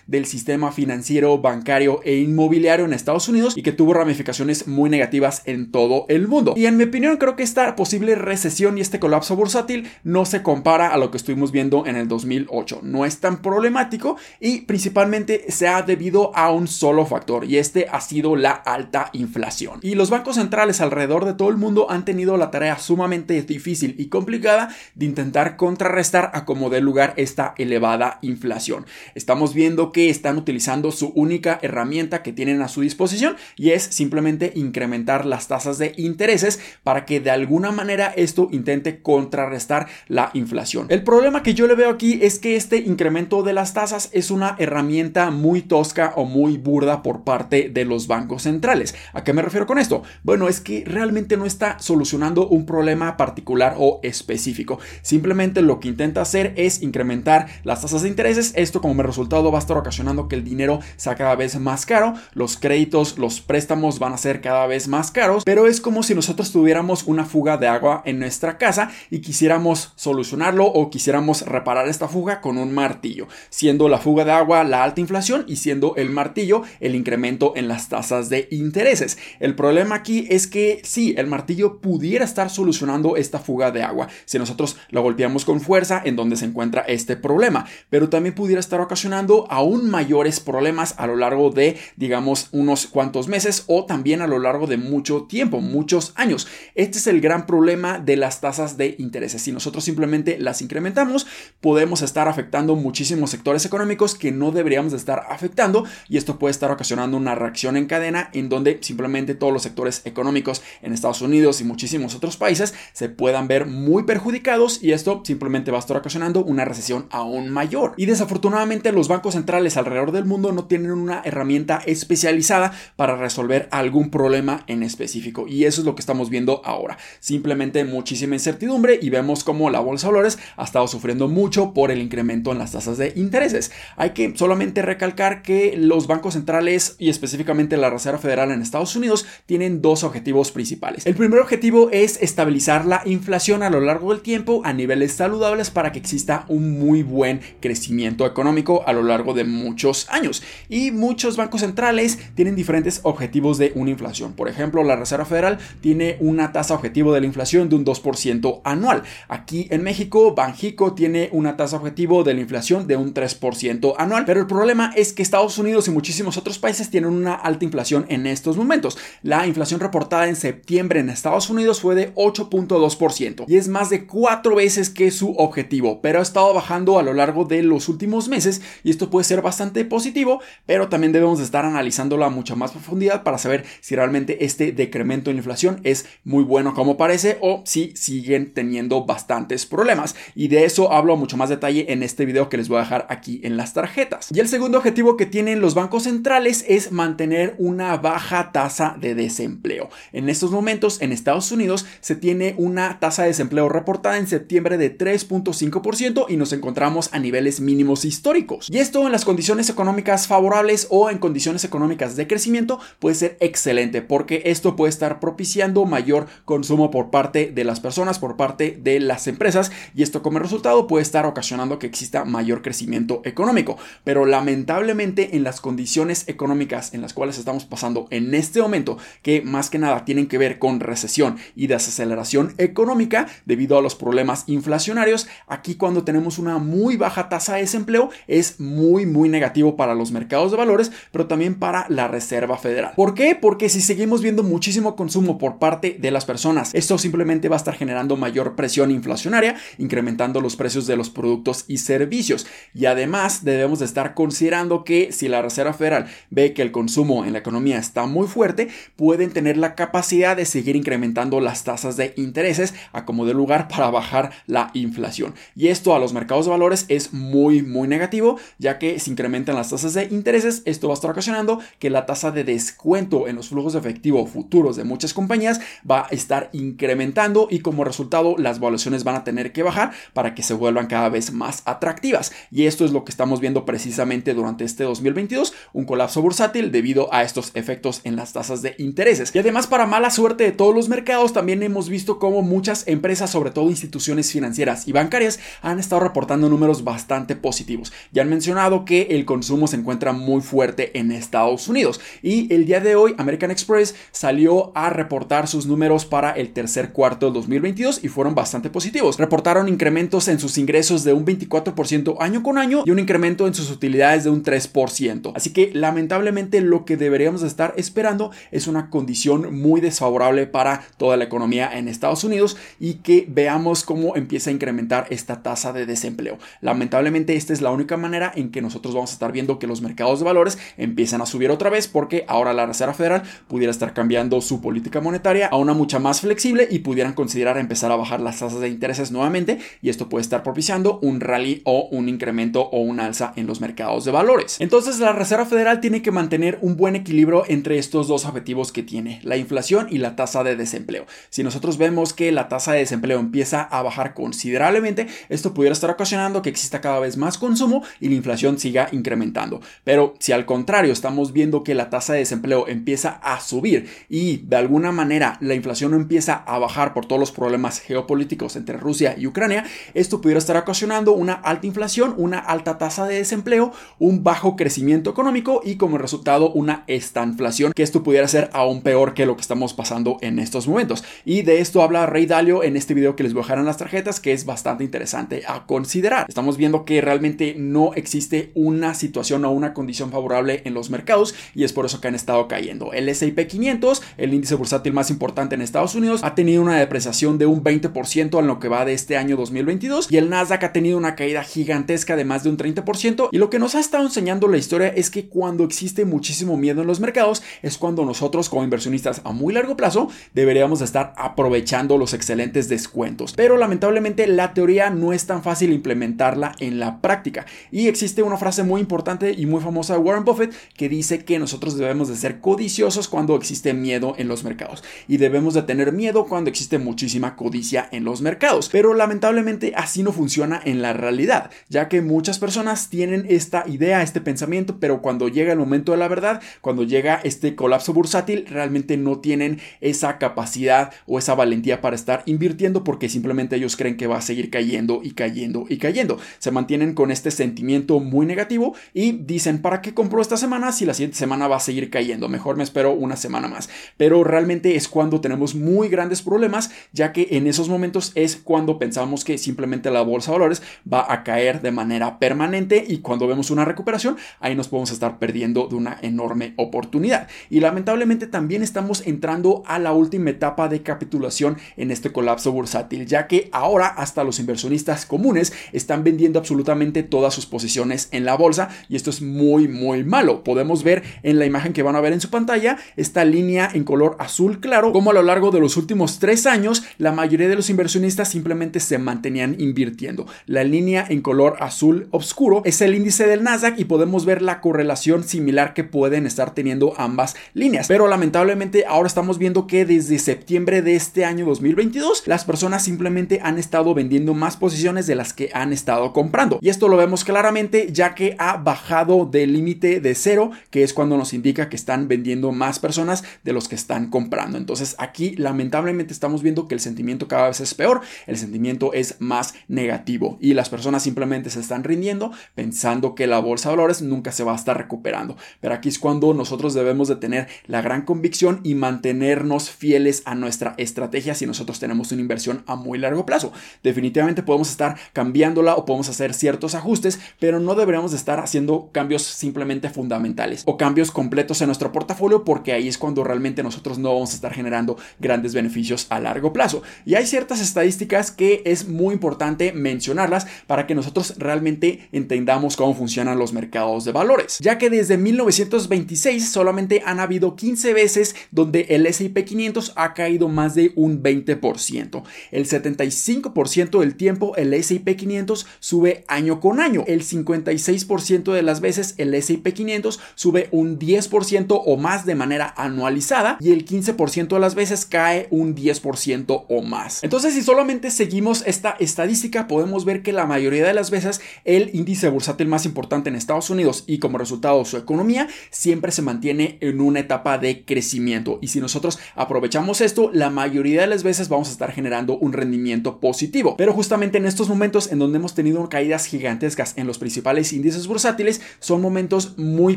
del 0.07 0.27
sistema 0.27 0.73
financiero, 0.73 1.39
bancario 1.39 2.01
e 2.05 2.17
inmobiliario 2.17 2.85
en 2.85 2.93
Estados 2.93 3.29
Unidos 3.29 3.57
y 3.57 3.63
que 3.63 3.73
tuvo 3.73 3.95
ramificaciones 3.95 4.67
muy 4.67 4.91
negativas 4.91 5.43
en 5.45 5.71
todo 5.71 6.07
el 6.09 6.27
mundo. 6.29 6.55
Y 6.57 6.67
en 6.67 6.77
mi 6.77 6.85
opinión 6.85 7.17
creo 7.17 7.37
que 7.37 7.43
esta 7.43 7.77
posible 7.77 8.15
recesión 8.15 8.79
y 8.79 8.81
este 8.81 8.99
colapso 8.99 9.37
bursátil 9.37 9.89
no 10.03 10.25
se 10.25 10.43
compara 10.43 10.89
a 10.89 10.97
lo 10.97 11.11
que 11.11 11.17
estuvimos 11.17 11.53
viendo 11.53 11.87
en 11.87 11.97
el 11.97 12.09
2008. 12.09 12.81
No 12.83 13.05
es 13.05 13.21
tan 13.21 13.43
problemático 13.43 14.17
y 14.41 14.63
principalmente 14.63 15.51
se 15.51 15.69
ha 15.69 15.83
debido 15.83 16.35
a 16.37 16.51
un 16.51 16.67
solo 16.67 17.07
factor 17.07 17.45
y 17.45 17.59
este 17.59 17.87
ha 17.91 18.01
sido 18.01 18.37
la 18.37 18.51
alta 18.51 19.11
inflación. 19.13 19.81
Y 19.83 19.95
los 19.95 20.11
bancos 20.11 20.37
centrales 20.37 20.81
alrededor 20.81 21.25
de 21.25 21.35
todo 21.35 21.51
el 21.51 21.57
mundo 21.57 21.91
han 21.91 22.05
tenido 22.05 22.37
la 22.37 22.51
tarea 22.51 22.79
sumamente 22.79 23.41
difícil 23.43 23.95
y 23.99 24.07
complicada 24.07 24.69
de 24.95 25.07
intentar 25.07 25.57
contrarrestar 25.57 26.31
a 26.35 26.45
como 26.45 26.71
dé 26.71 26.81
lugar 26.81 27.15
esta 27.17 27.55
elevada 27.59 28.19
inflación. 28.23 28.87
Estamos 29.15 29.36
viendo 29.55 29.93
que 29.93 30.11
están 30.11 30.39
utilizando 30.39 30.91
su 30.91 31.13
única 31.15 31.59
herramienta 31.63 32.23
que 32.23 32.33
tienen 32.33 32.63
a 32.63 32.69
su 32.69 32.81
disposición 32.81 33.37
y 33.57 33.71
es 33.71 33.83
simplemente 33.83 34.53
incrementar 34.55 35.27
las 35.27 35.49
tasas 35.49 35.79
de 35.79 35.93
intereses 35.97 36.61
para 36.83 37.05
que 37.05 37.21
de 37.21 37.31
alguna 37.31 37.71
manera 37.71 38.13
esto 38.17 38.49
intente 38.51 39.01
contrarrestar 39.01 39.89
la 40.09 40.31
inflación. 40.35 40.87
El 40.89 41.05
problema 41.05 41.43
que 41.43 41.55
yo 41.55 41.67
le 41.67 41.75
veo 41.75 41.91
aquí 41.91 42.19
es 42.23 42.39
que 42.39 42.57
este 42.57 42.79
incremento 42.79 43.43
de 43.43 43.53
las 43.53 43.75
tasas 43.75 44.09
es 44.13 44.31
una 44.31 44.57
herramienta 44.59 45.31
muy 45.31 45.63
tosca 45.63 46.13
o 46.17 46.25
muy 46.25 46.59
burda 46.59 47.03
por 47.03 47.23
parte 47.23 47.69
de 47.69 47.85
los 47.85 48.07
bancos 48.07 48.43
centrales. 48.43 48.95
¿A 49.13 49.25
qué 49.25 49.33
me 49.33 49.43
refiero 49.43 49.67
con 49.67 49.79
esto? 49.79 50.03
Bueno, 50.23 50.49
es 50.49 50.61
que 50.61 50.85
realmente 50.87 51.37
no 51.37 51.47
está 51.47 51.79
solucionando 51.79 52.49
un 52.49 52.67
problema 52.67 53.17
particular 53.17 53.75
o 53.79 54.01
específico. 54.03 54.79
Simplemente 55.03 55.63
lo 55.63 55.81
que 55.81 55.89
intenta 55.89 56.23
hacer 56.23 56.53
es 56.57 56.83
incrementar 56.83 57.49
las 57.65 57.83
tasas 57.83 58.03
de 58.03 58.09
intereses. 58.09 58.53
Esto 58.57 58.81
como 58.81 58.95
resultado 59.27 59.51
va 59.51 59.59
a 59.59 59.61
estar 59.61 59.77
ocasionando 59.77 60.29
que 60.29 60.37
el 60.37 60.45
dinero 60.45 60.79
sea 60.97 61.17
cada 61.17 61.35
vez 61.35 61.59
más 61.59 61.85
caro, 61.85 62.15
los 62.33 62.57
créditos, 62.57 63.19
los 63.19 63.41
préstamos 63.41 63.99
van 63.99 64.13
a 64.13 64.19
ser 64.19 64.41
cada 64.41 64.69
vez 64.69 64.87
más 64.87 65.11
caros, 65.11 65.43
pero 65.45 65.67
es 65.67 65.81
como 65.81 66.05
si 66.05 66.15
nosotros 66.15 66.53
tuviéramos 66.53 67.03
una 67.03 67.25
fuga 67.25 67.57
de 67.57 67.67
agua 67.67 68.03
en 68.05 68.21
nuestra 68.21 68.57
casa 68.57 68.93
y 69.11 69.19
quisiéramos 69.19 69.93
solucionarlo 69.97 70.65
o 70.65 70.91
quisiéramos 70.91 71.43
reparar 71.43 71.89
esta 71.89 72.07
fuga 72.07 72.41
con 72.41 72.57
un 72.57 72.73
martillo, 72.73 73.27
siendo 73.51 73.89
la 73.89 73.99
fuga 73.99 74.25
de 74.25 74.31
agua 74.31 74.63
la 74.63 74.85
alta 74.85 75.01
inflación 75.01 75.45
y 75.49 75.57
siendo 75.57 75.97
el 75.97 76.11
martillo 76.11 76.63
el 76.79 76.95
incremento 76.95 77.55
en 77.57 77.67
las 77.67 77.89
tasas 77.89 78.29
de 78.29 78.47
intereses. 78.53 79.19
El 79.41 79.57
problema 79.57 79.97
aquí 79.97 80.29
es 80.31 80.47
que 80.47 80.83
sí, 80.85 81.17
el 81.19 81.27
martillo 81.27 81.81
pudiera 81.81 82.25
estar 82.25 82.49
solucionando 82.49 83.17
esta 83.17 83.41
fuga 83.41 83.73
de 83.73 83.83
agua 83.83 84.07
si 84.25 84.39
nosotros 84.39 84.77
lo 84.91 85.03
golpeamos 85.03 85.45
con 85.45 85.61
fuerza 85.61 86.01
en 86.05 86.15
donde 86.15 86.37
se 86.37 86.45
encuentra 86.45 86.83
este 86.83 87.17
problema, 87.17 87.67
pero 87.91 88.09
también 88.09 88.37
pudiera 88.37 88.61
estar 88.61 88.81
ocasionando 88.81 89.16
aún 89.51 89.91
mayores 89.91 90.41
problemas 90.41 90.95
a 90.99 91.07
lo 91.07 91.17
largo 91.17 91.51
de, 91.51 91.79
digamos, 91.97 92.49
unos 92.53 92.87
cuantos 92.87 93.29
meses 93.29 93.65
o 93.67 93.87
también 93.87 94.23
a 94.23 94.27
lo 94.27 94.39
largo 94.39 94.67
de 94.67 94.77
mucho 94.77 95.23
tiempo, 95.25 95.61
muchos 95.61 96.13
años. 96.17 96.47
Este 96.75 96.99
es 96.99 97.07
el 97.07 97.21
gran 97.21 97.47
problema 97.47 97.99
de 97.99 98.17
las 98.17 98.41
tasas 98.41 98.77
de 98.77 98.97
intereses. 98.99 99.43
Si 99.43 99.53
nosotros 99.53 99.85
simplemente 99.85 100.39
las 100.39 100.63
incrementamos, 100.63 101.27
podemos 101.61 102.03
estar 102.03 102.29
afectando 102.29 102.77
muchísimos 102.77 103.31
sectores 103.31 103.65
económicos 103.65 104.15
que 104.15 104.33
no 104.33 104.51
deberíamos 104.51 104.93
de 104.93 104.99
estar 104.99 105.27
afectando 105.31 105.85
y 106.09 106.17
esto 106.17 106.39
puede 106.39 106.53
estar 106.53 106.71
ocasionando 106.71 107.17
una 107.17 107.35
reacción 107.35 107.77
en 107.77 107.87
cadena 107.87 108.31
en 108.33 108.49
donde 108.49 108.79
simplemente 108.83 109.35
todos 109.35 109.53
los 109.53 109.63
sectores 109.63 110.03
económicos 110.05 110.63
en 110.83 110.93
Estados 110.93 111.23
Unidos 111.23 111.61
y 111.61 111.65
muchísimos 111.65 112.15
otros 112.15 112.37
países 112.37 112.75
se 112.93 113.09
puedan 113.09 113.49
ver 113.49 113.67
muy 113.67 114.05
perjudicados 114.05 114.83
y 114.83 114.93
esto 114.93 115.23
simplemente 115.25 115.71
va 115.71 115.79
a 115.79 115.81
estar 115.81 115.97
ocasionando 115.97 116.45
una 116.45 116.65
recesión 116.65 117.07
aún 117.11 117.51
mayor. 117.51 117.95
Y 117.97 118.07
desafortunadamente 118.07 118.93
los 118.93 119.06
bancos 119.09 119.35
centrales 119.35 119.77
alrededor 119.77 120.13
del 120.13 120.25
mundo 120.25 120.53
no 120.53 120.65
tienen 120.65 120.93
una 120.93 121.23
herramienta 121.25 121.81
especializada 121.87 122.73
para 122.97 123.17
resolver 123.17 123.69
algún 123.71 124.11
problema 124.11 124.65
en 124.67 124.83
específico 124.83 125.47
y 125.49 125.65
eso 125.65 125.81
es 125.81 125.87
lo 125.87 125.95
que 125.95 126.01
estamos 126.01 126.31
viendo 126.31 126.63
ahora. 126.65 126.99
Simplemente 127.21 127.85
muchísima 127.85 128.35
incertidumbre 128.35 128.99
y 129.01 129.11
vemos 129.11 129.45
cómo 129.45 129.71
la 129.71 129.81
bolsa 129.81 130.07
de 130.07 130.13
valores 130.13 130.39
ha 130.57 130.65
estado 130.65 130.89
sufriendo 130.89 131.29
mucho 131.29 131.73
por 131.73 131.91
el 131.91 132.01
incremento 132.01 132.53
en 132.53 132.59
las 132.59 132.73
tasas 132.73 132.99
de 132.99 133.13
intereses. 133.17 133.73
Hay 133.97 134.11
que 134.11 134.37
solamente 134.37 134.83
recalcar 134.83 135.43
que 135.43 135.75
los 135.77 136.07
bancos 136.07 136.35
centrales 136.35 136.97
y 136.99 137.09
específicamente 137.09 137.77
la 137.77 137.91
Reserva 137.91 138.19
Federal 138.19 138.51
en 138.51 138.63
Estados 138.63 138.97
Unidos 138.97 139.27
tienen 139.47 139.83
dos 139.83 140.05
objetivos 140.05 140.53
principales. 140.53 141.07
El 141.07 141.15
primer 141.15 141.41
objetivo 141.41 141.91
es 141.93 142.21
estabilizar 142.23 142.87
la 142.87 143.03
inflación 143.05 143.63
a 143.63 143.71
lo 143.71 143.81
largo 143.81 144.13
del 144.13 144.23
tiempo 144.23 144.63
a 144.65 144.73
niveles 144.73 145.13
saludables 145.13 145.71
para 145.71 145.93
que 145.93 145.99
exista 145.99 146.45
un 146.49 146.79
muy 146.79 147.03
buen 147.03 147.41
crecimiento 147.61 148.27
económico 148.27 148.83
lo 148.97 149.03
largo 149.03 149.35
de 149.35 149.45
muchos 149.45 150.07
años. 150.11 150.43
Y 150.69 150.91
muchos 150.91 151.37
bancos 151.37 151.61
centrales 151.61 152.19
tienen 152.35 152.57
diferentes 152.57 153.01
objetivos 153.03 153.59
de 153.59 153.73
una 153.75 153.91
inflación. 153.91 154.33
Por 154.33 154.49
ejemplo, 154.49 154.83
la 154.83 154.97
Reserva 154.97 155.25
Federal 155.25 155.59
tiene 155.81 156.17
una 156.21 156.53
tasa 156.53 156.75
objetivo 156.75 157.13
de 157.13 157.21
la 157.21 157.27
inflación 157.27 157.69
de 157.69 157.77
un 157.77 157.85
2% 157.85 158.61
anual. 158.65 159.03
Aquí 159.29 159.69
en 159.71 159.83
México, 159.83 160.35
Banjico 160.35 160.95
tiene 160.95 161.29
una 161.33 161.57
tasa 161.57 161.77
objetivo 161.77 162.25
de 162.25 162.35
la 162.35 162.41
inflación 162.41 162.87
de 162.87 162.97
un 162.97 163.15
3% 163.15 163.95
anual. 163.99 164.25
Pero 164.25 164.41
el 164.41 164.47
problema 164.47 164.93
es 164.97 165.13
que 165.13 165.23
Estados 165.23 165.59
Unidos 165.59 165.89
y 165.89 165.91
muchísimos 165.91 166.37
otros 166.37 166.59
países 166.59 166.91
tienen 166.91 167.11
una 167.11 167.35
alta 167.35 167.65
inflación 167.65 168.07
en 168.09 168.27
estos 168.27 168.57
momentos. 168.57 168.99
La 169.23 169.47
inflación 169.47 169.81
reportada 169.81 170.29
en 170.29 170.37
septiembre 170.37 171.01
en 171.01 171.11
Estados 171.11 171.51
Unidos 171.51 171.81
fue 171.81 171.95
de 171.95 172.15
8.2% 172.15 173.45
y 173.47 173.57
es 173.57 173.69
más 173.69 173.91
de 173.91 174.07
cuatro 174.07 174.57
veces 174.57 174.91
que 174.91 175.11
su 175.11 175.33
objetivo, 175.33 176.01
pero 176.01 176.19
ha 176.19 176.23
estado 176.23 176.53
bajando 176.55 176.99
a 176.99 177.03
lo 177.03 177.13
largo 177.13 177.45
de 177.45 177.63
los 177.63 177.89
últimos 177.89 178.29
meses 178.29 178.63
y 178.87 178.91
esto 178.91 179.11
puede 179.11 179.25
ser 179.25 179.43
bastante 179.43 179.85
positivo, 179.85 180.41
pero 180.65 180.89
también 180.89 181.13
debemos 181.13 181.39
de 181.39 181.45
estar 181.45 181.65
analizándolo 181.65 182.25
a 182.25 182.31
mucha 182.31 182.55
más 182.55 182.71
profundidad 182.71 183.25
para 183.25 183.37
saber 183.37 183.65
si 183.81 183.97
realmente 183.97 184.45
este 184.45 184.71
decremento 184.71 185.29
en 185.29 185.39
inflación 185.39 185.81
es 185.83 186.07
muy 186.23 186.45
bueno 186.45 186.73
como 186.73 186.97
parece 186.97 187.37
o 187.41 187.63
si 187.67 187.97
siguen 187.97 188.55
teniendo 188.55 189.05
bastantes 189.05 189.67
problemas. 189.67 190.15
Y 190.37 190.47
de 190.47 190.65
eso 190.65 190.93
hablo 190.93 191.15
a 191.15 191.17
mucho 191.17 191.37
más 191.37 191.49
detalle 191.49 191.93
en 191.93 192.05
este 192.05 192.25
video 192.27 192.49
que 192.49 192.59
les 192.59 192.69
voy 192.69 192.79
a 192.79 192.83
dejar 192.83 193.09
aquí 193.11 193.41
en 193.43 193.57
las 193.57 193.75
tarjetas. 193.75 194.29
Y 194.33 194.39
el 194.39 194.47
segundo 194.47 194.79
objetivo 194.79 195.17
que 195.17 195.27
tienen 195.27 195.61
los 195.61 195.75
bancos 195.75 196.05
centrales 196.05 196.65
es 196.69 196.93
mantener 196.93 197.57
una 197.59 197.97
baja 197.97 198.53
tasa 198.53 198.97
de 199.01 199.17
desempleo. 199.17 199.91
En 200.13 200.29
estos 200.29 200.53
momentos 200.53 201.03
en 201.03 201.11
Estados 201.11 201.51
Unidos 201.51 201.87
se 202.01 202.15
tiene 202.15 202.55
una 202.57 203.01
tasa 203.01 203.23
de 203.23 203.29
desempleo 203.31 203.69
reportada 203.69 204.17
en 204.17 204.29
septiembre 204.29 204.79
de 204.79 204.97
3.5% 204.97 206.27
y 206.29 206.37
nos 206.37 206.53
encontramos 206.53 207.09
a 207.13 207.19
niveles 207.19 207.59
mínimos 207.59 208.05
históricos. 208.05 208.66
Y 208.69 208.79
esto 208.79 209.07
en 209.07 209.13
las 209.13 209.25
condiciones 209.25 209.71
económicas 209.71 210.27
favorables 210.27 210.89
o 210.91 211.09
en 211.09 211.19
condiciones 211.19 211.63
económicas 211.63 212.17
de 212.17 212.27
crecimiento 212.27 212.81
puede 212.99 213.15
ser 213.15 213.37
excelente 213.39 214.03
porque 214.03 214.43
esto 214.47 214.75
puede 214.75 214.91
estar 214.91 215.21
propiciando 215.21 215.85
mayor 215.85 216.27
consumo 216.45 216.91
por 216.91 217.11
parte 217.11 217.53
de 217.55 217.63
las 217.63 217.79
personas, 217.79 218.19
por 218.19 218.37
parte 218.37 218.77
de 218.83 218.99
las 218.99 219.29
empresas 219.29 219.71
y 219.95 220.03
esto 220.03 220.21
como 220.21 220.41
resultado 220.41 220.89
puede 220.89 221.03
estar 221.03 221.27
ocasionando 221.27 221.79
que 221.79 221.87
exista 221.87 222.25
mayor 222.25 222.61
crecimiento 222.61 223.23
económico. 223.25 223.77
Pero 224.03 224.27
lamentablemente 224.27 225.37
en 225.37 225.45
las 225.45 225.61
condiciones 225.61 226.25
económicas 226.27 226.93
en 226.93 227.03
las 227.03 227.15
cuales 227.15 227.39
estamos 227.39 227.67
pasando 227.67 228.09
en 228.11 228.35
este 228.35 228.61
momento, 228.61 228.99
que 229.23 229.43
más 229.43 229.71
que 229.71 229.79
nada 229.79 230.05
tienen 230.05 230.27
que 230.27 230.39
ver 230.39 230.59
con 230.59 230.81
recesión 230.81 231.39
y 231.55 231.69
desaceleración 231.69 232.55
económica 232.59 233.29
debido 233.45 233.79
a 233.79 233.83
los 233.83 233.95
problemas 233.95 234.43
inflacionarios, 234.49 235.29
aquí 235.47 235.77
cuando 235.77 236.03
tenemos 236.03 236.39
una 236.39 236.59
muy 236.59 236.97
baja 236.97 237.29
tasa 237.29 237.55
de 237.55 237.61
desempleo 237.61 238.11
es 238.27 238.56
muy 238.61 239.07
muy 239.07 239.29
negativo 239.29 239.77
para 239.77 239.95
los 239.95 240.13
mercados 240.13 240.51
de 240.51 240.57
valores, 240.57 240.93
pero 241.13 241.27
también 241.27 241.57
para 241.57 241.87
la 241.89 242.09
Reserva 242.09 242.59
Federal. 242.59 242.93
¿Por 242.97 243.15
qué? 243.15 243.35
Porque 243.35 243.69
si 243.69 243.81
seguimos 243.81 244.23
viendo 244.23 244.43
muchísimo 244.43 244.97
consumo 244.97 245.39
por 245.39 245.59
parte 245.59 245.97
de 245.99 246.11
las 246.11 246.25
personas, 246.25 246.75
esto 246.75 246.99
simplemente 246.99 247.49
va 247.49 247.57
a 247.57 247.59
estar 247.59 247.75
generando 247.75 248.17
mayor 248.17 248.57
presión 248.57 248.91
inflacionaria, 248.91 249.57
incrementando 249.79 250.41
los 250.41 250.57
precios 250.57 250.87
de 250.87 250.97
los 250.97 251.11
productos 251.11 251.65
y 251.69 251.79
servicios. 251.79 252.47
Y 252.75 252.87
además 252.87 253.45
debemos 253.45 253.79
de 253.79 253.85
estar 253.85 254.15
considerando 254.15 254.85
que 254.85 255.13
si 255.13 255.29
la 255.29 255.43
Reserva 255.43 255.73
Federal 255.73 256.07
ve 256.31 256.53
que 256.53 256.63
el 256.63 256.73
consumo 256.73 257.25
en 257.25 257.33
la 257.33 257.39
economía 257.39 257.79
está 257.79 258.07
muy 258.07 258.27
fuerte, 258.27 258.69
pueden 258.97 259.31
tener 259.33 259.57
la 259.57 259.75
capacidad 259.75 260.37
de 260.37 260.45
seguir 260.45 260.77
incrementando 260.77 261.41
las 261.41 261.65
tasas 261.65 261.97
de 261.97 262.15
intereses 262.17 262.75
a 262.93 263.05
como 263.05 263.27
de 263.27 263.35
lugar 263.35 263.69
para 263.69 263.91
bajar 263.91 264.33
la 264.47 264.71
inflación. 264.75 265.35
Y 265.55 265.69
esto 265.69 265.95
a 265.95 265.99
los 265.99 266.13
mercados 266.13 266.47
de 266.47 266.51
valores 266.51 266.87
es 266.89 267.13
muy 267.13 267.63
muy 267.63 267.89
negativo, 267.89 268.39
ya 268.59 268.79
que 268.79 268.99
si 268.99 269.11
incrementan 269.11 269.57
las 269.57 269.71
tasas 269.71 269.95
de 269.95 270.05
intereses, 270.05 270.63
esto 270.65 270.89
va 270.89 270.95
a 270.95 270.97
estar 270.97 271.11
ocasionando 271.11 271.61
que 271.79 271.91
la 271.91 272.07
tasa 272.07 272.31
de 272.31 272.45
descuento 272.45 273.29
en 273.29 273.37
los 273.37 273.49
flujos 273.49 273.73
de 273.73 273.79
efectivo 273.79 274.27
futuros 274.27 274.77
de 274.77 274.85
muchas 274.85 275.15
compañías 275.15 275.61
va 275.89 276.07
a 276.07 276.09
estar 276.11 276.51
incrementando 276.53 277.49
y 277.51 277.61
como 277.61 277.85
resultado 277.85 278.37
las 278.39 278.61
valuaciones 278.61 279.05
van 279.05 279.17
a 279.17 279.25
tener 279.25 279.53
que 279.53 279.63
bajar 279.63 279.93
para 280.13 280.35
que 280.35 280.43
se 280.43 280.55
vuelvan 280.55 280.87
cada 280.87 281.09
vez 281.09 281.33
más 281.33 281.63
atractivas. 281.65 282.33
Y 282.51 282.67
esto 282.67 282.85
es 282.85 282.93
lo 282.93 283.05
que 283.05 283.11
estamos 283.11 283.41
viendo 283.41 283.65
precisamente 283.65 284.35
durante 284.35 284.65
este 284.65 284.85
2022, 284.85 285.55
un 285.73 285.85
colapso 285.85 286.23
bursátil 286.23 286.73
debido 286.73 287.13
a 287.13 287.23
estos 287.23 287.51
efectos 287.55 288.01
en 288.05 288.17
las 288.17 288.33
tasas 288.33 288.63
de 288.63 288.75
intereses. 288.79 289.35
Y 289.35 289.39
además 289.39 289.67
para 289.67 289.87
mala 289.87 290.11
suerte 290.11 290.45
de 290.45 290.53
todos 290.53 290.75
los 290.75 290.89
mercados, 290.89 291.33
también 291.33 291.63
hemos 291.63 291.89
visto 291.89 292.19
cómo 292.19 292.43
muchas 292.43 292.87
empresas, 292.87 293.31
sobre 293.31 293.51
todo 293.51 293.71
instituciones 293.71 294.31
financieras 294.31 294.87
y 294.87 294.93
bancarias, 294.93 295.39
han 295.63 295.79
estado 295.79 296.01
reportando 296.01 296.49
números 296.49 296.85
bastante 296.85 297.37
positivos. 297.37 297.93
Ya 298.13 298.23
mencionado 298.37 298.85
que 298.85 299.09
el 299.13 299.25
consumo 299.25 299.67
se 299.67 299.77
encuentra 299.77 300.13
muy 300.13 300.43
fuerte 300.43 300.99
en 300.99 301.11
Estados 301.11 301.69
Unidos 301.69 302.03
y 302.23 302.53
el 302.53 302.67
día 302.67 302.81
de 302.81 302.95
hoy 302.95 303.15
American 303.17 303.51
Express 303.51 303.95
salió 304.11 304.73
a 304.75 304.91
reportar 304.91 305.49
sus 305.49 305.65
números 305.65 306.05
para 306.05 306.33
el 306.33 306.53
tercer 306.53 306.93
cuarto 306.93 307.25
del 307.25 307.33
2022 307.33 308.05
y 308.05 308.09
fueron 308.09 308.35
bastante 308.35 308.69
positivos. 308.69 309.17
Reportaron 309.17 309.71
incrementos 309.71 310.29
en 310.29 310.39
sus 310.39 310.59
ingresos 310.59 311.03
de 311.03 311.15
un 311.15 311.25
24% 311.25 312.17
año 312.21 312.43
con 312.43 312.59
año 312.59 312.83
y 312.85 312.91
un 312.91 312.99
incremento 312.99 313.47
en 313.47 313.55
sus 313.55 313.71
utilidades 313.71 314.25
de 314.25 314.31
un 314.31 314.43
3%. 314.43 315.33
Así 315.35 315.55
que 315.55 315.71
lamentablemente 315.73 316.61
lo 316.61 316.85
que 316.85 316.99
deberíamos 316.99 317.43
estar 317.43 317.73
esperando 317.79 318.33
es 318.51 318.67
una 318.67 318.91
condición 318.91 319.59
muy 319.59 319.81
desfavorable 319.81 320.47
para 320.47 320.83
toda 320.99 321.17
la 321.17 321.25
economía 321.25 321.71
en 321.73 321.89
Estados 321.89 322.23
Unidos 322.23 322.59
y 322.79 322.97
que 322.97 323.25
veamos 323.31 323.83
cómo 323.83 324.15
empieza 324.15 324.51
a 324.51 324.53
incrementar 324.53 325.07
esta 325.09 325.43
tasa 325.43 325.73
de 325.73 325.87
desempleo. 325.87 326.37
Lamentablemente 326.61 327.35
esta 327.35 327.55
es 327.55 327.63
la 327.63 327.71
única 327.71 327.97
manera 327.97 328.26
en 328.35 328.51
que 328.51 328.63
nosotros 328.63 328.95
vamos 328.95 329.11
a 329.11 329.15
estar 329.15 329.33
viendo 329.33 329.59
que 329.59 329.67
los 329.67 329.83
mercados 329.83 330.19
de 330.19 330.25
valores 330.25 330.59
empiezan 330.77 331.21
a 331.21 331.27
subir 331.27 331.51
otra 331.51 331.71
vez 331.71 331.89
porque 331.89 332.25
ahora 332.29 332.53
la 332.53 332.67
Reserva 332.67 332.95
Federal 332.95 333.23
pudiera 333.49 333.71
estar 333.71 333.95
cambiando 333.95 334.41
su 334.41 334.61
política 334.61 335.01
monetaria 335.01 335.47
a 335.47 335.57
una 335.57 335.75
mucha 335.75 335.99
más 335.99 336.21
flexible 336.21 336.69
y 336.71 336.81
pudieran 336.81 337.13
considerar 337.13 337.59
empezar 337.59 337.93
a 337.93 337.97
bajar 337.97 338.21
las 338.21 338.39
tasas 338.39 338.61
de 338.61 338.69
intereses 338.69 339.11
nuevamente 339.11 339.59
y 339.83 339.89
esto 339.89 340.09
puede 340.09 340.23
estar 340.23 340.43
propiciando 340.43 340.99
un 341.01 341.21
rally 341.21 341.63
o 341.65 341.89
un 341.91 342.09
incremento 342.09 342.63
o 342.63 342.81
un 342.81 343.01
alza 343.01 343.33
en 343.37 343.47
los 343.47 343.61
mercados 343.61 344.05
de 344.05 344.13
valores. 344.13 344.61
Entonces 344.61 344.99
la 344.99 345.13
Reserva 345.13 345.47
Federal 345.47 345.81
tiene 345.81 346.03
que 346.03 346.11
mantener 346.11 346.59
un 346.63 346.77
buen 346.77 346.97
equilibrio 346.97 347.45
entre 347.49 347.79
estos 347.79 348.09
dos 348.09 348.25
objetivos 348.25 348.73
que 348.73 348.83
tiene, 348.83 349.21
la 349.23 349.37
inflación 349.37 349.89
y 349.91 349.99
la 349.99 350.17
tasa 350.17 350.45
de 350.45 350.57
desempleo. 350.57 351.07
Si 351.31 351.43
nosotros 351.43 351.79
vemos 351.79 352.13
que 352.13 352.33
la 352.33 352.49
tasa 352.49 352.73
de 352.73 352.81
desempleo 352.81 353.19
empieza 353.19 353.63
a 353.63 353.83
bajar 353.83 354.15
considerablemente, 354.15 355.07
esto 355.29 355.55
pudiera 355.55 355.73
estar 355.73 355.91
ocasionando 355.91 356.43
que 356.43 356.51
exista 356.51 356.81
cada 356.81 357.01
vez 357.01 357.17
más 357.17 357.39
consumo 357.39 357.83
y 358.01 358.09
la 358.17 358.19
inflación 358.19 358.59
siga 358.59 358.89
incrementando. 358.93 359.61
Pero 359.85 360.15
si 360.19 360.33
al 360.33 360.47
contrario 360.47 360.93
estamos 360.93 361.33
viendo 361.33 361.63
que 361.63 361.75
la 361.75 361.91
tasa 361.91 362.15
de 362.15 362.21
desempleo 362.21 362.67
empieza 362.67 363.11
a 363.23 363.41
subir 363.41 363.89
y 364.09 364.39
de 364.39 364.57
alguna 364.57 364.91
manera 364.91 365.37
la 365.41 365.55
inflación 365.55 365.91
no 365.91 365.99
empieza 365.99 366.35
a 366.47 366.59
bajar 366.59 366.95
por 366.95 367.05
todos 367.05 367.21
los 367.21 367.31
problemas 367.31 367.81
geopolíticos 367.81 368.57
entre 368.57 368.79
Rusia 368.79 369.15
y 369.19 369.27
Ucrania, 369.27 369.65
esto 369.95 370.21
pudiera 370.21 370.39
estar 370.39 370.57
ocasionando 370.57 371.13
una 371.13 371.35
alta 371.35 371.67
inflación, 371.67 372.15
una 372.17 372.39
alta 372.39 372.79
tasa 372.79 373.07
de 373.07 373.17
desempleo, 373.17 373.73
un 373.99 374.25
bajo 374.25 374.57
crecimiento 374.57 375.11
económico 375.11 375.61
y 375.63 375.77
como 375.77 375.99
resultado 375.99 376.51
una 376.53 376.85
estanflación, 376.87 377.73
que 377.75 377.83
esto 377.83 378.03
pudiera 378.03 378.29
ser 378.29 378.49
aún 378.53 378.83
peor 378.83 379.13
que 379.15 379.27
lo 379.27 379.37
que 379.37 379.43
estamos 379.43 379.75
pasando 379.75 380.17
en 380.23 380.39
estos 380.39 380.67
momentos. 380.67 381.05
Y 381.25 381.43
de 381.43 381.61
esto 381.61 381.83
habla 381.83 382.07
Rey 382.07 382.27
Dalio 382.27 382.63
en 382.63 382.77
este 382.77 382.95
video 382.95 383.15
que 383.15 383.25
les 383.25 383.35
voy 383.35 383.41
a 383.41 383.45
dejar 383.45 383.59
en 383.59 383.67
las 383.67 383.77
tarjetas, 383.77 384.21
que 384.21 384.33
es 384.33 384.47
bastante 384.47 384.85
interesante 384.85 385.43
a 385.47 385.67
considerar. 385.67 386.27
Estamos 386.29 386.57
viendo 386.57 386.85
que 386.85 387.01
realmente 387.01 387.55
no 387.59 387.93
existe 387.95 388.06
existe 388.07 388.53
una 388.55 388.95
situación 388.95 389.45
o 389.45 389.51
una 389.51 389.75
condición 389.75 390.13
favorable 390.13 390.63
en 390.65 390.75
los 390.75 390.91
mercados 390.91 391.35
y 391.57 391.65
es 391.65 391.73
por 391.73 391.87
eso 391.87 392.01
que 392.01 392.07
han 392.07 392.15
estado 392.15 392.47
cayendo. 392.47 392.93
El 392.93 393.09
S&P 393.09 393.47
500, 393.49 394.01
el 394.17 394.33
índice 394.33 394.55
bursátil 394.55 394.93
más 394.93 395.11
importante 395.11 395.57
en 395.57 395.63
Estados 395.63 395.97
Unidos, 395.97 396.21
ha 396.23 396.37
tenido 396.37 396.63
una 396.63 396.79
depreciación 396.79 397.37
de 397.39 397.47
un 397.47 397.65
20% 397.65 398.39
en 398.39 398.47
lo 398.47 398.61
que 398.61 398.69
va 398.69 398.85
de 398.85 398.93
este 398.93 399.17
año 399.17 399.37
2022 399.37 400.07
y 400.11 400.19
el 400.19 400.31
Nasdaq 400.31 400.63
ha 400.63 400.73
tenido 400.73 400.97
una 400.97 401.17
caída 401.17 401.43
gigantesca 401.43 402.15
de 402.15 402.25
más 402.25 402.45
de 402.45 402.51
un 402.51 402.57
30% 402.57 403.31
y 403.33 403.39
lo 403.39 403.51
que 403.51 403.59
nos 403.59 403.75
ha 403.75 403.81
estado 403.81 404.05
enseñando 404.05 404.47
la 404.47 404.59
historia 404.59 404.89
es 404.89 405.11
que 405.11 405.29
cuando 405.29 405.65
existe 405.65 406.05
muchísimo 406.05 406.57
miedo 406.57 406.83
en 406.83 406.87
los 406.87 407.01
mercados 407.01 407.43
es 407.63 407.77
cuando 407.77 408.05
nosotros 408.05 408.49
como 408.49 408.63
inversionistas 408.63 409.23
a 409.25 409.33
muy 409.33 409.53
largo 409.53 409.77
plazo 409.77 410.09
deberíamos 410.33 410.81
estar 410.81 411.13
aprovechando 411.17 411.99
los 411.99 412.15
excelentes 412.15 412.69
descuentos. 412.69 413.33
Pero 413.37 413.57
lamentablemente 413.57 414.27
la 414.29 414.55
teoría 414.55 414.91
no 414.91 415.13
es 415.13 415.27
tan 415.27 415.43
fácil 415.43 415.73
implementarla 415.73 416.55
en 416.61 416.79
la 416.79 417.01
práctica 417.01 417.47
y 417.71 417.89
existe 417.97 418.23
una 418.23 418.37
frase 418.37 418.63
muy 418.63 418.83
importante 418.83 419.33
y 419.33 419.47
muy 419.47 419.63
famosa 419.63 419.95
de 419.95 420.01
Warren 420.01 420.25
Buffett 420.25 420.55
que 420.77 420.91
dice 420.91 421.25
que 421.25 421.39
nosotros 421.39 421.79
debemos 421.79 422.09
de 422.09 422.17
ser 422.17 422.41
codiciosos 422.41 423.09
cuando 423.09 423.35
existe 423.37 423.73
miedo 423.73 424.15
en 424.19 424.29
los 424.29 424.45
mercados 424.45 424.85
y 425.09 425.17
debemos 425.17 425.55
de 425.55 425.63
tener 425.63 425.93
miedo 425.93 426.27
cuando 426.27 426.51
existe 426.51 426.79
muchísima 426.79 427.37
codicia 427.37 427.89
en 427.93 428.05
los 428.05 428.21
mercados. 428.21 428.69
Pero 428.71 428.93
lamentablemente 428.93 429.73
así 429.77 430.03
no 430.03 430.13
funciona 430.13 430.61
en 430.63 430.83
la 430.83 430.93
realidad, 430.93 431.51
ya 431.71 431.89
que 431.89 432.03
muchas 432.03 432.39
personas 432.39 432.91
tienen 432.91 433.25
esta 433.31 433.65
idea, 433.67 434.03
este 434.03 434.21
pensamiento, 434.21 434.77
pero 434.79 435.01
cuando 435.01 435.29
llega 435.29 435.53
el 435.53 435.59
momento 435.59 435.93
de 435.93 435.99
la 435.99 436.09
verdad, 436.09 436.43
cuando 436.61 436.83
llega 436.83 437.21
este 437.25 437.55
colapso 437.55 437.95
bursátil, 437.95 438.45
realmente 438.47 438.99
no 438.99 439.21
tienen 439.21 439.59
esa 439.81 440.19
capacidad 440.19 440.93
o 441.07 441.19
esa 441.19 441.35
valentía 441.35 441.81
para 441.81 441.97
estar 441.97 442.23
invirtiendo 442.27 442.85
porque 442.85 443.09
simplemente 443.09 443.57
ellos 443.57 443.75
creen 443.75 443.97
que 443.97 444.07
va 444.07 444.19
a 444.19 444.23
seguir 444.23 444.51
cayendo 444.51 445.01
y 445.03 445.13
cayendo 445.13 445.65
y 445.71 445.79
cayendo. 445.79 446.19
Se 446.39 446.51
mantienen 446.51 446.93
con 446.93 447.11
este 447.11 447.31
sentimiento 447.31 447.86
muy 447.87 448.27
negativo 448.27 448.75
y 448.93 449.13
dicen, 449.13 449.63
¿para 449.63 449.81
qué 449.81 449.95
compro 449.95 450.21
esta 450.21 450.37
semana 450.37 450.73
si 450.73 450.85
la 450.85 450.95
siguiente 450.95 451.17
semana 451.17 451.49
va 451.49 451.57
a 451.57 451.61
seguir 451.61 451.91
cayendo? 451.91 452.29
Mejor 452.29 452.57
me 452.57 452.65
espero 452.65 452.93
una 452.93 453.17
semana 453.17 453.49
más. 453.49 453.69
Pero 453.97 454.25
realmente 454.25 454.77
es 454.77 454.89
cuando 454.89 455.21
tenemos 455.21 455.55
muy 455.55 455.89
grandes 455.89 456.23
problemas, 456.23 456.71
ya 456.93 457.13
que 457.13 457.29
en 457.33 457.47
esos 457.47 457.69
momentos 457.69 458.13
es 458.15 458.37
cuando 458.37 458.79
pensamos 458.79 459.25
que 459.25 459.39
simplemente 459.39 459.91
la 459.91 460.03
bolsa 460.03 460.31
de 460.31 460.39
valores 460.39 460.63
va 460.91 461.13
a 461.13 461.23
caer 461.23 461.63
de 461.63 461.71
manera 461.71 462.19
permanente 462.19 462.85
y 462.87 462.99
cuando 462.99 463.27
vemos 463.27 463.51
una 463.51 463.65
recuperación, 463.65 464.17
ahí 464.41 464.55
nos 464.55 464.69
podemos 464.69 464.91
estar 464.91 465.19
perdiendo 465.19 465.69
de 465.69 465.77
una 465.77 465.99
enorme 466.03 466.55
oportunidad. 466.57 467.29
Y 467.51 467.61
lamentablemente 467.61 468.27
también 468.27 468.63
estamos 468.63 469.07
entrando 469.07 469.63
a 469.67 469.79
la 469.79 469.93
última 469.93 470.31
etapa 470.31 470.69
de 470.69 470.83
capitulación 470.83 471.59
en 471.77 471.91
este 471.91 472.13
colapso 472.13 472.53
bursátil, 472.53 473.07
ya 473.07 473.27
que 473.27 473.49
ahora 473.53 473.87
hasta 473.87 474.25
los 474.25 474.39
inversionistas 474.39 475.07
comunes 475.07 475.53
están 475.73 476.05
vendiendo 476.05 476.39
absolutamente 476.39 477.03
todas 477.03 477.35
sus 477.35 477.47
posiciones 477.47 477.66
en 478.13 478.25
la 478.25 478.37
bolsa 478.37 478.69
y 478.89 478.97
esto 478.97 479.11
es 479.11 479.21
muy 479.23 479.69
muy 479.69 480.05
malo. 480.05 480.45
Podemos 480.45 480.85
ver 480.85 481.03
en 481.23 481.39
la 481.39 481.47
imagen 481.47 481.73
que 481.73 481.83
van 481.83 481.97
a 481.97 482.01
ver 482.01 482.13
en 482.13 482.21
su 482.21 482.31
pantalla 482.31 482.79
esta 482.97 483.25
línea 483.25 483.69
en 483.73 483.85
color 483.85 484.17
azul 484.19 484.61
claro 484.61 484.93
como 484.93 485.11
a 485.11 485.15
lo 485.15 485.23
largo 485.23 485.51
de 485.51 485.61
los 485.61 485.77
últimos 485.77 486.19
tres 486.19 486.47
años 486.47 486.85
la 486.99 487.13
mayoría 487.13 487.49
de 487.49 487.57
los 487.57 487.71
inversionistas 487.71 488.29
simplemente 488.29 488.81
se 488.81 488.99
mantenían 488.99 489.57
invirtiendo. 489.59 490.27
La 490.47 490.65
línea 490.65 491.05
en 491.09 491.23
color 491.23 491.57
azul 491.61 492.09
oscuro 492.11 492.63
es 492.65 492.81
el 492.81 492.95
índice 492.95 493.27
del 493.27 493.43
Nasdaq 493.43 493.79
y 493.79 493.85
podemos 493.85 494.25
ver 494.25 494.43
la 494.43 494.61
correlación 494.61 495.25
similar 495.25 495.75
que 495.75 495.85
pueden 495.85 496.27
estar 496.27 496.55
teniendo 496.55 496.95
ambas 496.97 497.37
líneas. 497.55 497.89
Pero 497.89 498.07
lamentablemente 498.07 498.85
ahora 498.87 499.07
estamos 499.07 499.39
viendo 499.39 499.67
que 499.67 499.85
desde 499.85 500.19
septiembre 500.19 500.83
de 500.83 500.97
este 500.97 501.25
año 501.25 501.47
2022 501.47 502.25
las 502.27 502.45
personas 502.45 502.85
simplemente 502.85 503.41
han 503.43 503.59
estado 503.59 503.95
vendiendo 503.95 504.35
más 504.35 504.57
posiciones 504.57 505.07
de 505.07 505.15
las 505.15 505.33
que 505.33 505.51
han 505.53 505.73
estado 505.73 506.13
comprando. 506.13 506.59
Y 506.61 506.69
esto 506.69 506.89
lo 506.89 506.97
vemos 506.97 507.25
claramente 507.25 507.56
ya 507.93 508.15
que 508.15 508.37
ha 508.39 508.59
bajado 508.59 509.25
del 509.25 509.55
límite 509.55 510.01
de 510.01 510.15
cero, 510.15 510.51
que 510.71 510.83
es 510.83 510.93
cuando 510.93 511.17
nos 511.17 511.33
indica 511.33 511.71
que 511.71 511.77
están 511.77 512.07
vendiendo 512.07 512.53
más 512.53 512.79
personas 512.79 513.25
de 513.45 513.55
los 513.55 513.67
que 513.67 513.75
están 513.75 514.11
comprando. 514.11 514.59
Entonces 514.59 514.95
aquí 514.99 515.35
lamentablemente 515.37 516.13
estamos 516.13 516.43
viendo 516.43 516.69
que 516.69 516.75
el 516.75 516.81
sentimiento 516.81 517.29
cada 517.29 517.49
vez 517.49 517.61
es 517.61 517.73
peor, 517.73 518.03
el 518.27 518.37
sentimiento 518.37 518.93
es 518.93 519.17
más 519.21 519.55
negativo 519.69 520.37
y 520.39 520.53
las 520.53 520.69
personas 520.69 521.03
simplemente 521.03 521.49
se 521.49 521.61
están 521.61 521.83
rindiendo 521.83 522.31
pensando 522.55 523.15
que 523.15 523.27
la 523.27 523.39
bolsa 523.39 523.71
de 523.71 523.77
valores 523.77 524.03
nunca 524.03 524.33
se 524.33 524.45
va 524.45 524.53
a 524.53 524.57
estar 524.57 524.77
recuperando. 524.77 525.39
Pero 525.61 525.73
aquí 525.73 525.89
es 525.89 525.99
cuando 525.99 526.35
nosotros 526.35 526.75
debemos 526.75 527.09
de 527.09 527.17
tener 527.17 527.49
la 527.67 527.81
gran 527.81 528.03
convicción 528.03 528.61
y 528.65 528.75
mantenernos 528.75 529.71
fieles 529.71 530.23
a 530.27 530.35
nuestra 530.35 530.75
estrategia 530.77 531.35
si 531.35 531.47
nosotros 531.47 531.81
tenemos 531.81 532.13
una 532.13 532.21
inversión 532.21 532.65
a 532.67 532.77
muy 532.77 532.99
largo 532.99 533.25
plazo. 533.25 533.53
Definitivamente 533.83 534.43
podemos 534.43 534.71
estar 534.71 534.99
cambiándola 535.15 535.75
o 535.75 535.87
podemos 535.87 536.11
hacer 536.11 536.35
ciertos 536.35 536.75
ajustes, 536.75 537.19
pero 537.41 537.46
no 537.53 537.75
deberíamos 537.75 538.11
de 538.11 538.17
estar 538.17 538.41
haciendo 538.41 538.91
cambios 538.93 539.23
simplemente 539.23 539.89
fundamentales 539.89 540.63
o 540.67 540.77
cambios 540.77 541.11
completos 541.11 541.61
en 541.61 541.69
nuestro 541.69 541.93
portafolio 541.93 542.45
porque 542.45 542.73
ahí 542.73 542.89
es 542.89 542.99
cuando 542.99 543.25
realmente 543.25 543.63
nosotros 543.63 543.99
no 543.99 544.13
vamos 544.13 544.33
a 544.33 544.35
estar 544.35 544.53
generando 544.53 544.97
grandes 545.19 545.55
beneficios 545.55 546.07
a 546.11 546.21
largo 546.21 546.53
plazo. 546.53 546.83
Y 547.05 547.15
hay 547.15 547.27
ciertas 547.27 547.61
estadísticas 547.61 548.31
que 548.31 548.63
es 548.65 548.89
muy 548.89 549.15
importante 549.15 549.73
mencionarlas 549.73 550.47
para 550.67 550.87
que 550.87 550.95
nosotros 550.95 551.35
realmente 551.39 552.09
entendamos 552.13 552.77
cómo 552.77 552.95
funcionan 552.95 553.39
los 553.39 553.53
mercados 553.53 554.05
de 554.05 554.13
valores, 554.13 554.59
ya 554.61 554.79
que 554.79 554.91
desde 554.91 555.17
1926 555.17 556.49
solamente 556.49 557.03
han 557.05 557.21
habido 557.21 557.57
15 557.57 557.93
veces 557.95 558.35
donde 558.51 558.87
el 558.91 559.07
S&P 559.07 559.45
500 559.45 559.93
ha 559.97 560.15
caído 560.15 560.49
más 560.49 560.75
de 560.75 560.93
un 560.97 561.23
20%. 561.23 562.23
El 562.51 562.67
75% 562.67 564.01
del 564.01 564.17
tiempo 564.17 564.55
el 564.57 564.73
S&P 564.75 565.17
500 565.17 565.67
sube 565.81 566.25
año 566.29 566.61
con 566.61 566.81
año. 566.81 567.05
El 567.07 567.23
56% 567.45 568.53
de 568.53 568.63
las 568.63 568.81
veces 568.81 569.15
el 569.19 569.35
S&P 569.35 569.73
500 569.73 570.21
sube 570.35 570.69
un 570.71 570.99
10% 570.99 571.83
o 571.85 571.97
más 571.97 572.27
de 572.27 572.35
manera 572.35 572.75
anualizada 572.77 573.57
y 573.61 573.73
el 573.73 573.85
15% 573.85 574.49
de 574.49 574.61
las 574.61 574.75
veces 574.75 575.07
cae 575.07 575.49
un 575.51 575.75
10% 575.75 576.65
o 576.69 576.83
más. 576.83 577.23
Entonces, 577.23 577.55
si 577.55 577.63
solamente 577.63 578.11
seguimos 578.11 578.63
esta 578.67 578.97
estadística, 578.99 579.67
podemos 579.67 580.05
ver 580.05 580.23
que 580.23 580.33
la 580.33 580.47
mayoría 580.47 580.87
de 580.87 580.95
las 580.95 581.11
veces 581.11 581.41
el 581.65 581.91
índice 581.95 582.29
bursátil 582.29 582.69
más 582.69 582.87
importante 582.87 583.29
en 583.29 583.37
Estados 583.37 583.71
Unidos 583.71 584.05
y 584.07 584.19
como 584.19 584.39
resultado 584.39 584.85
su 584.85 584.97
economía 584.97 585.49
siempre 585.71 586.13
se 586.13 586.23
mantiene 586.23 586.79
en 586.81 587.01
una 587.01 587.21
etapa 587.21 587.59
de 587.59 587.85
crecimiento. 587.85 588.59
Y 588.61 588.69
si 588.69 588.81
nosotros 588.81 589.19
aprovechamos 589.35 590.01
esto, 590.01 590.31
la 590.33 590.51
mayoría 590.51 591.03
de 591.03 591.07
las 591.07 591.23
veces 591.23 591.49
vamos 591.49 591.69
a 591.69 591.73
estar 591.73 591.93
generando 591.93 592.39
un 592.39 592.53
rendimiento 592.53 593.21
positivo. 593.21 593.77
Pero 593.77 593.93
justamente 593.93 594.39
en 594.39 594.47
estos 594.47 594.69
momentos 594.69 595.11
en 595.13 595.19
donde 595.19 595.39
hemos 595.39 595.55
tenido 595.55 595.89
caídas 595.89 596.27
gigantescas 596.27 596.95
en 596.97 597.07
los 597.07 597.19
principales 597.27 597.73
índices 597.73 598.07
bursátiles, 598.07 598.61
son 598.79 599.03
momentos 599.03 599.59
muy 599.59 599.97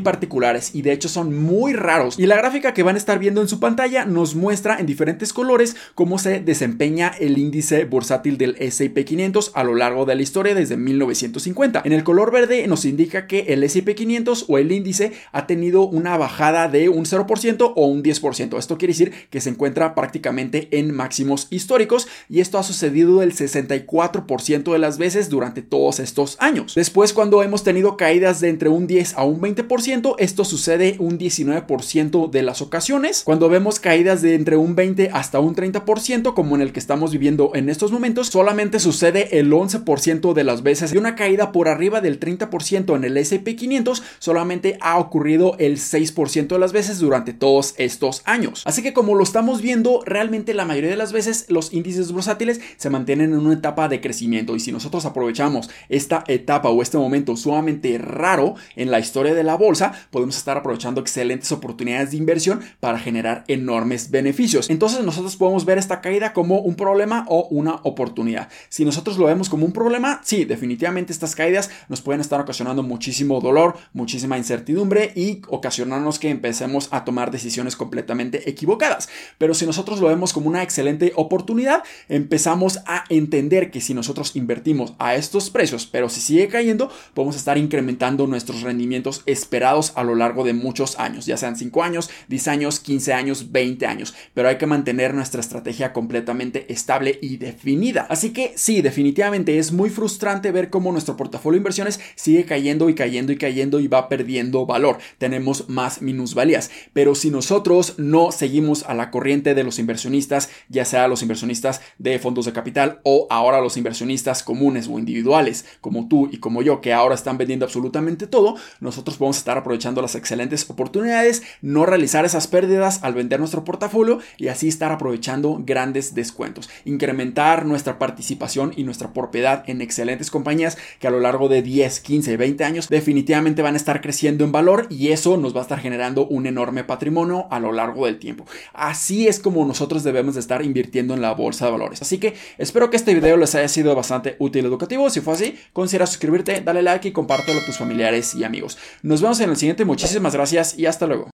particulares 0.00 0.74
y 0.74 0.82
de 0.82 0.90
hecho 0.90 1.08
son 1.08 1.40
muy 1.40 1.74
raros. 1.74 2.18
Y 2.18 2.26
la 2.26 2.34
gráfica 2.34 2.74
que 2.74 2.82
van 2.82 2.96
a 2.96 2.98
estar 2.98 3.20
viendo 3.20 3.40
en 3.40 3.46
su 3.46 3.60
pantalla 3.60 4.04
nos 4.04 4.34
muestra 4.34 4.80
en 4.80 4.86
diferentes 4.86 5.32
colores 5.32 5.76
cómo 5.94 6.18
se 6.18 6.40
desempeña 6.40 7.12
el 7.20 7.38
índice 7.38 7.84
bursátil 7.84 8.36
del 8.36 8.56
S&P 8.58 9.04
500 9.04 9.52
a 9.54 9.62
lo 9.62 9.76
largo 9.76 10.06
de 10.06 10.16
la 10.16 10.22
historia 10.22 10.56
desde 10.56 10.76
1950. 10.76 11.82
En 11.84 11.92
el 11.92 12.02
color 12.02 12.32
verde 12.32 12.66
nos 12.66 12.84
indica 12.84 13.28
que 13.28 13.44
el 13.50 13.62
S&P 13.62 13.94
500 13.94 14.46
o 14.48 14.58
el 14.58 14.72
índice 14.72 15.12
ha 15.30 15.46
tenido 15.46 15.82
una 15.82 16.16
bajada 16.16 16.66
de 16.66 16.88
un 16.88 17.04
0% 17.04 17.72
o 17.76 17.86
un 17.86 18.02
10%. 18.02 18.58
Esto 18.58 18.76
quiere 18.76 18.92
decir 18.92 19.12
que 19.30 19.40
se 19.40 19.50
encuentra 19.50 19.94
prácticamente 19.94 20.66
en 20.72 20.92
máximos 20.92 21.46
históricos 21.50 22.08
y 22.28 22.40
esto 22.40 22.58
ha 22.58 22.64
sucedido 22.64 23.22
el 23.22 23.32
64% 23.32 24.72
de 24.72 24.78
las 24.80 24.98
veces 24.98 25.28
durante 25.28 25.62
todos 25.62 26.00
estos 26.00 26.36
años. 26.40 26.74
Después 26.74 27.12
cuando 27.20 27.42
hemos 27.42 27.62
tenido 27.64 27.98
caídas 27.98 28.40
de 28.40 28.48
entre 28.48 28.70
un 28.70 28.86
10 28.86 29.18
a 29.18 29.24
un 29.24 29.42
20%, 29.42 30.14
esto 30.16 30.42
sucede 30.46 30.96
un 31.00 31.18
19% 31.18 32.30
de 32.30 32.42
las 32.42 32.62
ocasiones. 32.62 33.24
Cuando 33.26 33.50
vemos 33.50 33.78
caídas 33.78 34.22
de 34.22 34.34
entre 34.34 34.56
un 34.56 34.74
20 34.74 35.10
hasta 35.12 35.38
un 35.38 35.54
30% 35.54 36.32
como 36.32 36.56
en 36.56 36.62
el 36.62 36.72
que 36.72 36.80
estamos 36.80 37.12
viviendo 37.12 37.52
en 37.54 37.68
estos 37.68 37.92
momentos, 37.92 38.28
solamente 38.28 38.80
sucede 38.80 39.38
el 39.38 39.52
11% 39.52 40.32
de 40.32 40.44
las 40.44 40.62
veces. 40.62 40.92
De 40.92 40.98
una 40.98 41.14
caída 41.14 41.52
por 41.52 41.68
arriba 41.68 42.00
del 42.00 42.18
30% 42.18 42.96
en 42.96 43.04
el 43.04 43.18
S&P 43.18 43.54
500, 43.54 44.02
solamente 44.18 44.78
ha 44.80 44.98
ocurrido 44.98 45.56
el 45.58 45.76
6% 45.76 46.46
de 46.46 46.58
las 46.58 46.72
veces 46.72 47.00
durante 47.00 47.34
todos 47.34 47.74
estos 47.76 48.22
años. 48.24 48.62
Así 48.64 48.82
que 48.82 48.94
como 48.94 49.14
lo 49.14 49.24
estamos 49.24 49.60
viendo, 49.60 50.00
realmente 50.06 50.54
la 50.54 50.64
mayoría 50.64 50.88
de 50.88 50.96
las 50.96 51.12
veces 51.12 51.44
los 51.50 51.74
índices 51.74 52.12
bursátiles 52.12 52.62
se 52.78 52.88
mantienen 52.88 53.34
en 53.34 53.40
una 53.40 53.52
etapa 53.52 53.88
de 53.88 54.00
crecimiento 54.00 54.56
y 54.56 54.60
si 54.60 54.72
nosotros 54.72 55.04
aprovechamos 55.04 55.68
esta 55.90 56.24
etapa 56.26 56.70
o 56.70 56.80
este 56.80 56.96
momento 56.96 57.09
sumamente 57.36 57.98
raro 57.98 58.54
en 58.76 58.90
la 58.90 58.98
historia 58.98 59.34
de 59.34 59.44
la 59.44 59.56
bolsa, 59.56 59.92
podemos 60.10 60.36
estar 60.36 60.56
aprovechando 60.56 61.00
excelentes 61.00 61.52
oportunidades 61.52 62.10
de 62.10 62.16
inversión 62.16 62.60
para 62.80 62.98
generar 62.98 63.44
enormes 63.48 64.10
beneficios. 64.10 64.70
Entonces 64.70 65.04
nosotros 65.04 65.36
podemos 65.36 65.64
ver 65.64 65.78
esta 65.78 66.00
caída 66.00 66.32
como 66.32 66.60
un 66.60 66.74
problema 66.74 67.24
o 67.28 67.46
una 67.50 67.76
oportunidad. 67.82 68.48
Si 68.68 68.84
nosotros 68.84 69.18
lo 69.18 69.26
vemos 69.26 69.48
como 69.48 69.66
un 69.66 69.72
problema, 69.72 70.20
sí, 70.24 70.44
definitivamente 70.44 71.12
estas 71.12 71.34
caídas 71.34 71.70
nos 71.88 72.00
pueden 72.00 72.20
estar 72.20 72.40
ocasionando 72.40 72.82
muchísimo 72.82 73.40
dolor, 73.40 73.76
muchísima 73.92 74.38
incertidumbre 74.38 75.12
y 75.14 75.42
ocasionarnos 75.48 76.18
que 76.18 76.30
empecemos 76.30 76.88
a 76.90 77.04
tomar 77.04 77.30
decisiones 77.30 77.76
completamente 77.76 78.48
equivocadas. 78.48 79.08
Pero 79.38 79.54
si 79.54 79.66
nosotros 79.66 80.00
lo 80.00 80.08
vemos 80.08 80.32
como 80.32 80.48
una 80.48 80.62
excelente 80.62 81.12
oportunidad, 81.16 81.82
empezamos 82.08 82.80
a 82.86 83.04
entender 83.08 83.70
que 83.70 83.80
si 83.80 83.94
nosotros 83.94 84.36
invertimos 84.36 84.94
a 84.98 85.14
estos 85.14 85.50
precios, 85.50 85.86
pero 85.86 86.08
si 86.08 86.20
sigue 86.20 86.48
cayendo, 86.48 86.90
podemos 87.14 87.36
estar 87.36 87.58
incrementando 87.58 88.26
nuestros 88.26 88.62
rendimientos 88.62 89.22
esperados 89.26 89.92
a 89.96 90.04
lo 90.04 90.14
largo 90.14 90.44
de 90.44 90.52
muchos 90.52 90.98
años, 90.98 91.26
ya 91.26 91.36
sean 91.36 91.56
5 91.56 91.82
años, 91.82 92.10
10 92.28 92.48
años, 92.48 92.80
15 92.80 93.12
años, 93.12 93.52
20 93.52 93.86
años, 93.86 94.14
pero 94.34 94.48
hay 94.48 94.58
que 94.58 94.66
mantener 94.66 95.14
nuestra 95.14 95.40
estrategia 95.40 95.92
completamente 95.92 96.72
estable 96.72 97.18
y 97.20 97.36
definida. 97.36 98.06
Así 98.08 98.30
que 98.30 98.52
sí, 98.56 98.82
definitivamente 98.82 99.58
es 99.58 99.72
muy 99.72 99.90
frustrante 99.90 100.52
ver 100.52 100.70
cómo 100.70 100.92
nuestro 100.92 101.16
portafolio 101.16 101.56
de 101.56 101.60
inversiones 101.60 102.00
sigue 102.14 102.44
cayendo 102.44 102.88
y 102.88 102.94
cayendo 102.94 103.32
y 103.32 103.36
cayendo 103.36 103.80
y 103.80 103.88
va 103.88 104.08
perdiendo 104.08 104.66
valor. 104.66 104.98
Tenemos 105.18 105.68
más 105.68 106.02
minusvalías, 106.02 106.70
pero 106.92 107.14
si 107.14 107.30
nosotros 107.30 107.94
no 107.98 108.32
seguimos 108.32 108.84
a 108.84 108.94
la 108.94 109.10
corriente 109.10 109.54
de 109.54 109.64
los 109.64 109.78
inversionistas, 109.78 110.50
ya 110.68 110.84
sea 110.84 111.08
los 111.08 111.22
inversionistas 111.22 111.80
de 111.98 112.18
fondos 112.18 112.46
de 112.46 112.52
capital 112.52 113.00
o 113.04 113.26
ahora 113.30 113.60
los 113.60 113.76
inversionistas 113.76 114.42
comunes 114.42 114.88
o 114.88 114.98
individuales 114.98 115.64
como 115.80 116.08
tú 116.08 116.28
y 116.32 116.38
como 116.38 116.62
yo 116.62 116.79
que 116.80 116.92
ahora 116.92 117.14
están 117.14 117.38
vendiendo 117.38 117.64
absolutamente 117.64 118.26
todo, 118.26 118.56
nosotros 118.80 119.16
podemos 119.16 119.38
estar 119.38 119.58
aprovechando 119.58 120.02
las 120.02 120.14
excelentes 120.14 120.68
oportunidades, 120.68 121.42
no 121.62 121.86
realizar 121.86 122.24
esas 122.24 122.46
pérdidas 122.46 123.02
al 123.02 123.14
vender 123.14 123.40
nuestro 123.40 123.64
portafolio 123.64 124.18
y 124.38 124.48
así 124.48 124.68
estar 124.68 124.92
aprovechando 124.92 125.60
grandes 125.64 126.14
descuentos, 126.14 126.70
incrementar 126.84 127.66
nuestra 127.66 127.98
participación 127.98 128.72
y 128.76 128.84
nuestra 128.84 129.12
propiedad 129.12 129.64
en 129.66 129.80
excelentes 129.80 130.30
compañías 130.30 130.78
que 130.98 131.06
a 131.06 131.10
lo 131.10 131.20
largo 131.20 131.48
de 131.48 131.62
10, 131.62 132.00
15, 132.00 132.36
20 132.36 132.64
años 132.64 132.88
definitivamente 132.88 133.62
van 133.62 133.74
a 133.74 133.76
estar 133.76 134.00
creciendo 134.00 134.44
en 134.44 134.52
valor 134.52 134.86
y 134.90 135.08
eso 135.08 135.36
nos 135.36 135.54
va 135.54 135.60
a 135.60 135.62
estar 135.62 135.80
generando 135.80 136.26
un 136.26 136.46
enorme 136.46 136.84
patrimonio 136.84 137.46
a 137.50 137.60
lo 137.60 137.72
largo 137.72 138.06
del 138.06 138.18
tiempo. 138.18 138.44
Así 138.72 139.28
es 139.28 139.38
como 139.40 139.64
nosotros 139.64 140.02
debemos 140.02 140.34
de 140.34 140.40
estar 140.40 140.64
invirtiendo 140.64 141.14
en 141.14 141.22
la 141.22 141.32
bolsa 141.32 141.66
de 141.66 141.72
valores. 141.72 142.02
Así 142.02 142.18
que 142.18 142.34
espero 142.58 142.90
que 142.90 142.96
este 142.96 143.14
video 143.14 143.36
les 143.36 143.54
haya 143.54 143.68
sido 143.68 143.94
bastante 143.94 144.36
útil 144.38 144.64
y 144.64 144.68
educativo. 144.68 145.10
Si 145.10 145.20
fue 145.20 145.34
así, 145.34 145.58
considera 145.72 146.06
suscribirte, 146.06 146.60
dale 146.70 146.82
like 146.82 147.08
y 147.08 147.12
compártelo 147.12 147.60
a 147.60 147.64
tus 147.64 147.78
familiares 147.78 148.34
y 148.34 148.44
amigos. 148.44 148.78
Nos 149.02 149.20
vemos 149.20 149.40
en 149.40 149.50
el 149.50 149.56
siguiente. 149.56 149.84
Muchísimas 149.84 150.34
gracias 150.34 150.78
y 150.78 150.86
hasta 150.86 151.06
luego. 151.06 151.30